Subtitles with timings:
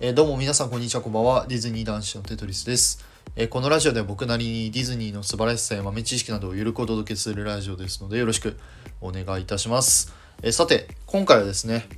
[0.00, 1.46] えー、どうも皆さんこんにちはこんばんは。
[1.48, 8.56] ディズニー男子のテトリスです、えー、このラジオでは僕なりにディズニーの素晴らしさや豆知識などをゆるくお届けするラジオですのでよろしく
[9.00, 10.14] お願いいたします、
[10.44, 11.88] えー、さて今回はですね、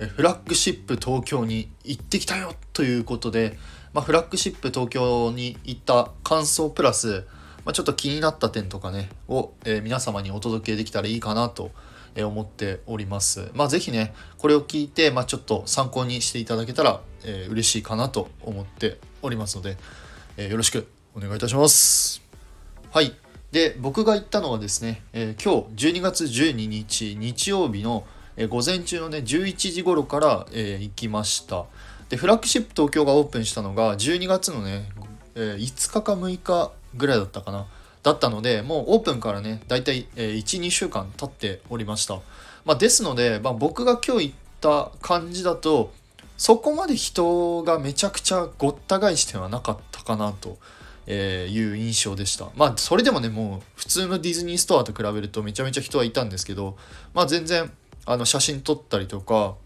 [0.00, 3.58] えフラッグシップ東京に行ってきたよということで、
[3.92, 7.26] まあ、フラッグシップ東京に行った感想プラス、
[7.66, 11.70] まあ、ちょっと気になった点とかねを、え皆様にお届けできたらいいかなと
[12.16, 13.50] 思っております。
[13.54, 19.76] まあ、ぜひね、これを聞いて、まあ、ちょっと参考にしていただけたら、えー、嬉しいかなと思っておりますので、
[20.36, 22.22] えー、よろしくお願いいたします。
[22.90, 23.14] はい。
[23.52, 28.04] で、僕が行ったのはですね、えー、今日12月12日日曜日の、
[28.36, 31.66] え、午前中のね、11時頃から、え、行きました。
[32.08, 34.90] で、フラッグシップ東京がオープンしたのが12月のね、
[35.34, 37.66] え、5日か6日ぐらいだったかな。
[38.02, 42.20] だったので、もうオープンからね、だいたい1、2週間経っておりました。
[42.64, 45.92] まあ、ですので、まあ、僕が今日行った感じだと、
[46.36, 50.58] そこまで人がめちゃくちゃごった返してはなかったかなと。
[51.06, 52.48] えいう印象でした。
[52.56, 56.76] まあそれでもねもう普通のディズニーストアと比べるとめちゃめちゃ人はいたんですけど
[57.12, 57.72] まあ全然
[58.06, 59.56] あの写真撮ったりとか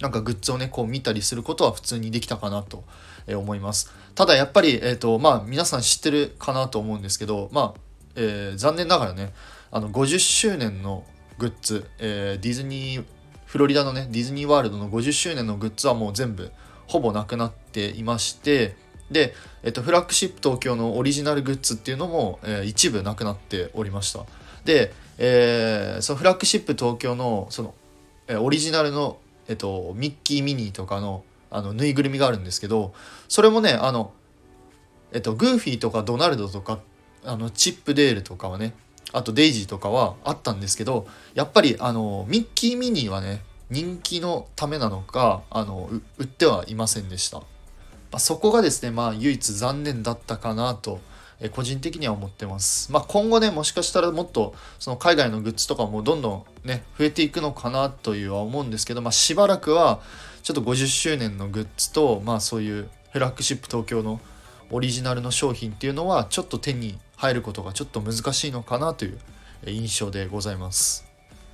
[0.00, 2.84] なんかグッズをねこう見たりすることは普通にできたかなと
[3.28, 3.92] 思います。
[4.14, 7.80] ただやっぱり、えーとまあ、皆さん知ってるかなと思うんですけど、まあ
[8.16, 9.32] えー、残念ながらね
[9.70, 11.04] あの50周年の
[11.38, 13.04] グッズ、えー、ディズニー
[13.46, 16.50] フロリダのねディズニーワールドの50周年のグッズはもう全部
[16.86, 18.76] ほぼなくなっていまして
[19.10, 24.26] で、えっと、フラッグシップ東京のオリジナルグッズっていうのも、えー、一部なくなっておりました
[24.64, 27.74] で、えー、そのフラッグシップ東京のその、
[28.26, 29.18] えー、オリジナルの、
[29.48, 32.92] えっと、ミッキーミニーとかのあのぬいぐるみがあるんですけど
[33.26, 34.12] それもねあの
[35.12, 36.78] えっとグーフィーとかドナルドとか
[37.24, 38.74] あのチップデールとかはね
[39.12, 47.44] あとデイジーとかはあったんですけどやっぱりあのミッキーミニーはね人気のためなのかあの売ってはいませんでした、ま
[48.12, 51.00] あ、そこがですねまあ唯一残念だったかなと
[51.40, 52.90] え個人的には思ってます。
[52.90, 60.00] まあ、今後ね、もしかしたらもっとその海外のグッズとかもどんどんね、増えていくのかなというは思うんですけど、まあ、しばらくは
[60.42, 64.20] ちょっと50周年のグッズと、まあ、そういうフラッグシップ東京の
[64.70, 69.18] オリジナルの商品っていうのはちょっと手に入ることがちょっと難しいのかなという
[69.66, 71.06] 印象でございます。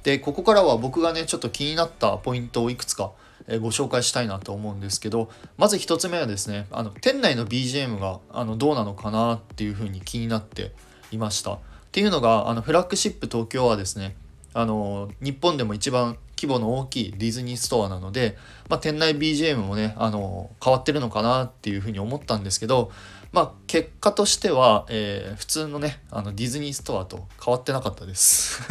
[0.02, 3.12] で、ここからは僕がね、ちょっと気になったポイントをいくつか
[3.60, 10.72] ご紹介したいなと思うんですけどまず1つ目はですねあの店内の BGM があのどうなのかなっていうふうに気になって
[11.10, 11.54] いました。
[11.54, 11.58] っ
[11.92, 14.16] ていうのがあのフラッグシップ東京はですね
[14.52, 18.36] あの日本でも一番規模の大きいディズニーストアなので、
[18.68, 22.90] まあ、店内 BGM もねあの変わってるのかなっていうふうに思ったんですけど、
[23.32, 28.62] まあ、結果としては、えー、普通のねあのディズニーストアと変わってなかったです。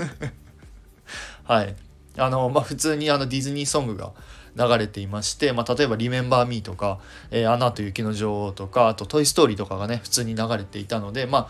[1.44, 1.76] はい。
[2.16, 4.14] あのまあ普通にあのディズニーソングが
[4.56, 7.00] 流れていまして、まあ、例えば「リメンバー・ミー」とか
[7.32, 11.50] 「えー、アナと雪の女王」とかあと「トイ・ストーリー」とかがね普通に流れていたのでま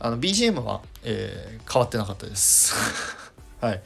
[0.00, 2.74] ああの BGM は、えー、変わってなかったです。
[3.60, 3.82] はい。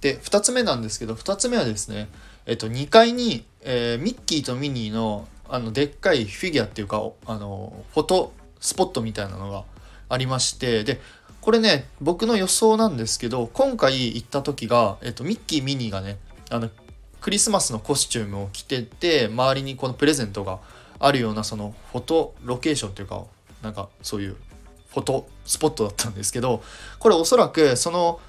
[0.00, 2.08] で2つ目なんですけど2つ目はですね
[2.44, 9.64] えっと2階に、えー、ミッキーとミニーのあのでっかいフィギュアっていうかあのフォトスポットみたいなのが
[10.08, 11.00] ありましてで
[11.40, 16.18] これね僕の予想なんですけど今回行った時が、えっと、ミッキーミニーがね
[16.50, 16.70] あの
[17.24, 20.58] クリスマスのコスチュームを着てて周りにこのプレゼントが
[20.98, 23.24] あるようなそのフォトロケーションというか
[23.62, 24.36] なんかそういう
[24.90, 26.62] フォトスポットだったんですけど
[26.98, 28.20] これおそらくその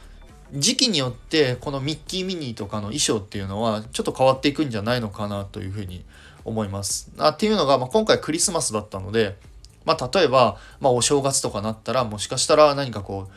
[0.53, 6.06] 時期によってこのミッキーミニーとかの衣装っていうのはちょっと変わっていくんじゃないのかなというふうに
[6.45, 7.12] 思います。
[7.17, 9.35] あっていうのが、まあ、今回クリスマスだったので、
[9.83, 13.31] まあ、例えば、まあ、お正月とかなったらもしかしたら何かこう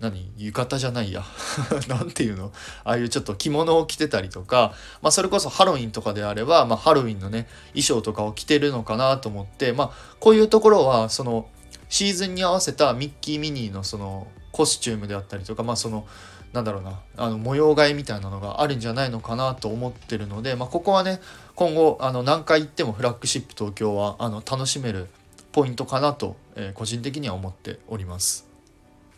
[0.00, 1.24] 何浴衣じゃないや
[1.88, 2.52] 何ていうの？
[2.84, 9.90] ああいうちょっと着物を着てたりとか、まあ、それこそハロウィンとかであれば、まあ、ハロウィンのね衣装とかを着てるのかなと思って、まあ、
[10.20, 11.48] こういうところはその
[11.88, 16.06] シーズンに合わせたミッキーミニーのそのコスチュームであったりとかまあその
[16.52, 21.20] なんだろうなあの模様替えみたいなのがあるんじゃないのかなと思ってるので、まあ、ここはね
[21.54, 25.06] 今後あの何回行ってもフラッグシップ東京はあの楽しめる
[25.52, 28.55] ポイントかなと、えー、個人的には思っております。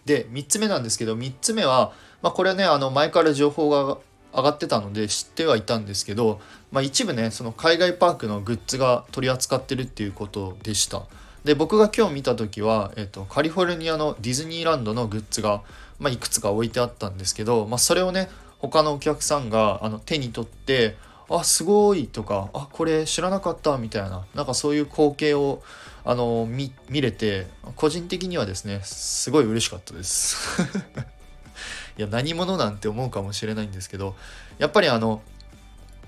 [0.08, 3.99] で3つ目なんですけど3つ目は、まあ、これねあの前から情報が
[4.34, 6.40] 上がってたので知ってはいたんですけど、
[6.72, 11.02] まあ、一部ねその海外パークのグッズが取り扱ってるっていうことでした。
[11.44, 15.62] で僕が今日見た時は、えっと、カリフォルニアのディズニーランドのグッズが、
[15.99, 18.28] まあ、いくつか置いてあったんですけど、まあ、それをね
[18.58, 20.96] 他のお客さんがあの手に取って
[21.30, 25.62] あすごいとかあこれ知らなかったみたいななんかそういう光景を
[26.04, 27.46] あの見見れて
[27.76, 30.62] 個人的にはですねすごい嬉しかったです。
[31.98, 34.14] いや何者なんて思うかもしれないんですけど
[34.58, 35.20] やっぱりあの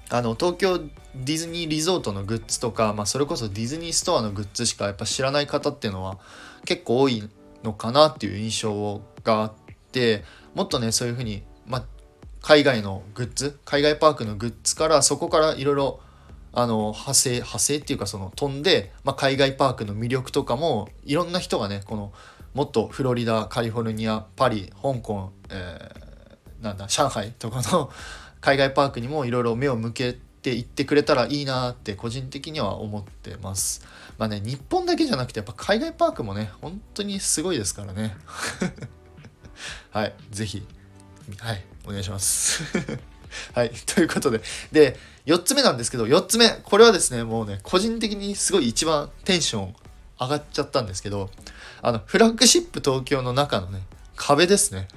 [0.08, 6.18] あの東京ディズニーリゾートのグッズとか、まあ、それこそディズニーストアのグッズしかやっぱ知らない方っていうのは
[6.64, 7.28] 結構多い
[7.62, 9.52] のかなっていう印象があっ
[9.92, 10.24] て
[10.54, 11.42] もっとねそういうふうに、
[12.42, 16.00] 海外のグッズ海外パークのグッズからそこからいろいろ
[16.52, 22.12] あの派生派生っていうかその飛んで、まあ、海外パークの魅力とかもいろんな人がねこの
[22.54, 27.90] もっとフロリダカリフォルニアパリ香港、えー、なんだ上海とかの
[28.40, 33.84] 海外パークにもいろいろ目を向けていってくれたらいいなって個人的には思ってます。
[34.16, 38.16] まあね日本だけじゃなくてやっぱ海外パークもね本当にすごいですからね。
[39.92, 40.66] はい是非
[41.38, 42.62] はいお願いします。
[43.54, 43.70] はい。
[43.86, 44.40] ということで。
[44.72, 46.48] で、4つ目なんですけど、4つ目。
[46.48, 49.74] これはですね、もうね、個人的にすごい一番テンション
[50.20, 51.30] 上がっちゃったんですけど、
[51.82, 53.82] あの、フラッグシップ東京の中のね、
[54.16, 54.88] 壁ですね。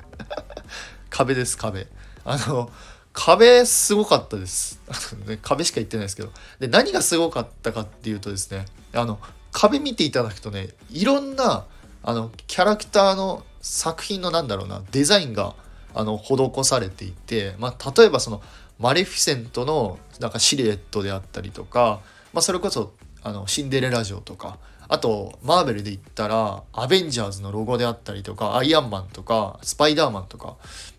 [1.10, 1.86] 壁です、壁。
[2.24, 2.70] あの、
[3.12, 4.80] 壁すごかったです。
[5.26, 6.30] ね、壁しか言ってないですけど。
[6.60, 9.18] で、何がすごかったかっていうとですね、あの、
[9.50, 11.64] 壁見ていただくとね、いろんな、
[12.02, 15.56] あの、キャラクターの作品のなんだろうな、デザインが
[15.94, 18.42] あの施されていて、まあ、例えばその
[18.78, 22.00] マレフィセントのなんかシルエットであったりとか、
[22.32, 22.92] まあ、それこそ
[23.22, 24.58] あのシンデレラ城とか
[24.88, 30.56] あとマーベルで言ったらアベンジャーズのロゴであったりとかアイアンマンとかスパイダーマンとか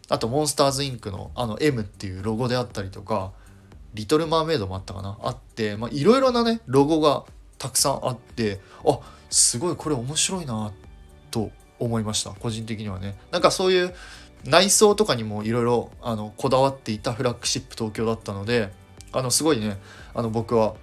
[0.10, 3.32] あとモンスターズインクのあの M っていうロゴであったりとか
[3.94, 7.26] リトル・マーメイドもあったかなあっていろいろなねロゴが
[7.58, 9.00] たくさんあってあ
[9.30, 10.72] すごいこれ面白いな
[11.32, 13.16] と思いました個人的にはね。
[13.32, 13.94] なんかそういう
[14.46, 15.92] 内装とかにもいろいろ
[16.38, 18.72] こだわっていたフラッグシップ東京だったので
[19.12, 19.78] あのすごいね
[20.14, 20.76] あの僕は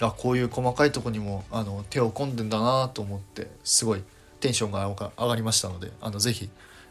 [0.00, 4.02] あこういう細かいとこにもあの手を込んでんだなと思ってすごい
[4.40, 6.48] テンションが上がりましたのであのぜひ、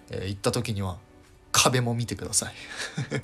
[0.09, 0.97] えー、行った時には
[1.51, 2.53] 壁も見てください。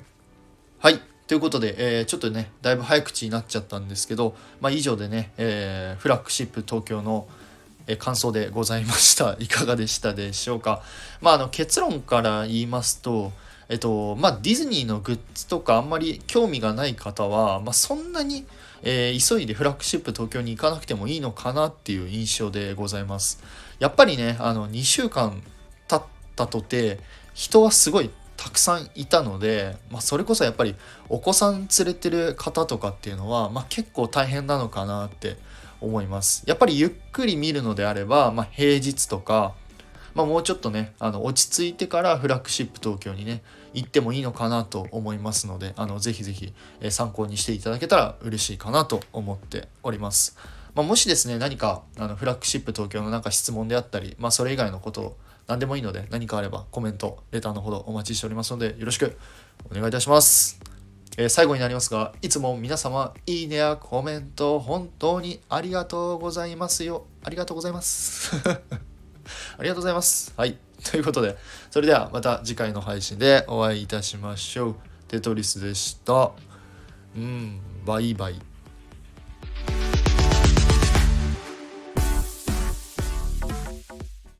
[0.78, 1.00] はい。
[1.26, 7.26] ということで、えー、ちょっとねだいぶ早口になっちゃったんですけど、まあ、以上でね、えー、フラッグシップ東京の
[7.86, 9.36] え感想でございました。
[9.40, 10.82] いかがでしたでしょうか？
[11.20, 13.32] まあ、あの結論から言いますと、
[13.68, 18.46] えっと、まあ、ディズニーのグッズとかあんまり興味がない方は、まあ、そんなに、
[18.82, 23.42] えー、急いでフラッグシップ東京に行かなくてもいいのかなっていう印象でございます。
[23.78, 25.42] やっぱりね、あの、2週間
[25.88, 26.02] 経っ
[26.36, 27.00] たとて、
[27.32, 30.74] 人はすごいたくさんいたので、まあ、それこそやっぱり
[31.08, 35.36] お子さん連れてる方とかっていうのは、まあ、結構大変なのかなって
[35.84, 36.42] 思います。
[36.46, 39.54] やっぱりゆっくり見るのであれば、まあ、平日とか、
[40.14, 43.42] まあ、もうちょっとねあの落ち着いてからフラッグシップ東京にね
[43.72, 50.36] 行ってもいいのかなと思いますのであのぜひぜひ、え参考にしていただけたら嬉しいかなと思っております。
[50.74, 55.16] まあ、もしですね何かあのフラッグシップ東京のなんか質問であったり、まあ、それ以外のことを
[55.46, 59.16] 何でもいいので何かあればコメントレターのほどお待ちしておりますのでよろしく
[59.70, 60.73] お願いいたします。
[61.16, 67.06] えー、最後になりますが、いつも皆様、いいねやコメント、本当にありがとうございますよ。
[67.22, 68.32] ありがとうございます。
[68.44, 70.32] ありがとうございます。
[70.36, 70.58] はい。
[70.82, 71.36] ということで、
[71.70, 74.76] それではまた次回の配信でお会いいたしましょう。
[75.08, 76.32] テトリスでした。
[77.16, 78.53] うん、バイバイ。